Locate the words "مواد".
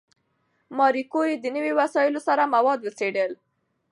2.55-2.79